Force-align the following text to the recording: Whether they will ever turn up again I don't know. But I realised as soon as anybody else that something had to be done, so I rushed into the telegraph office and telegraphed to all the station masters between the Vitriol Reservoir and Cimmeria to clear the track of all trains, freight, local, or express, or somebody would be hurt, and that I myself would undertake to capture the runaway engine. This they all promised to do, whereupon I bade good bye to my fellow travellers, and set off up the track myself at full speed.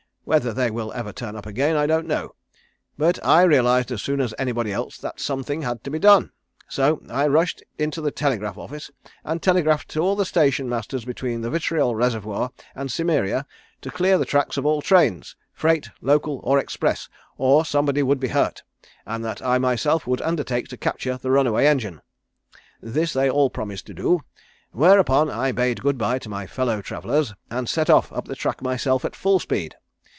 Whether 0.23 0.53
they 0.53 0.71
will 0.71 0.93
ever 0.93 1.11
turn 1.11 1.35
up 1.35 1.47
again 1.47 1.75
I 1.75 1.87
don't 1.87 2.05
know. 2.07 2.35
But 2.97 3.17
I 3.25 3.41
realised 3.41 3.91
as 3.91 4.01
soon 4.01 4.21
as 4.21 4.33
anybody 4.39 4.71
else 4.71 4.97
that 4.99 5.19
something 5.19 5.63
had 5.63 5.83
to 5.83 5.89
be 5.89 5.99
done, 5.99 6.31
so 6.69 7.01
I 7.09 7.27
rushed 7.27 7.63
into 7.77 7.99
the 8.01 8.11
telegraph 8.11 8.55
office 8.57 8.91
and 9.25 9.41
telegraphed 9.41 9.89
to 9.89 9.99
all 9.99 10.15
the 10.15 10.23
station 10.23 10.69
masters 10.69 11.03
between 11.03 11.41
the 11.41 11.49
Vitriol 11.49 11.95
Reservoir 11.95 12.51
and 12.75 12.89
Cimmeria 12.91 13.45
to 13.81 13.91
clear 13.91 14.17
the 14.17 14.23
track 14.23 14.55
of 14.55 14.65
all 14.65 14.81
trains, 14.81 15.35
freight, 15.53 15.89
local, 16.01 16.39
or 16.43 16.59
express, 16.59 17.09
or 17.37 17.65
somebody 17.65 18.03
would 18.03 18.19
be 18.19 18.29
hurt, 18.29 18.61
and 19.05 19.25
that 19.25 19.41
I 19.41 19.57
myself 19.57 20.07
would 20.07 20.21
undertake 20.21 20.69
to 20.69 20.77
capture 20.77 21.17
the 21.17 21.31
runaway 21.31 21.65
engine. 21.65 21.99
This 22.79 23.11
they 23.11 23.29
all 23.29 23.49
promised 23.49 23.87
to 23.87 23.93
do, 23.93 24.21
whereupon 24.71 25.29
I 25.29 25.51
bade 25.51 25.81
good 25.81 25.97
bye 25.97 26.19
to 26.19 26.29
my 26.29 26.45
fellow 26.47 26.81
travellers, 26.81 27.33
and 27.49 27.67
set 27.67 27.89
off 27.89 28.13
up 28.13 28.25
the 28.27 28.35
track 28.35 28.61
myself 28.61 29.03
at 29.03 29.15
full 29.15 29.39
speed. 29.39 29.75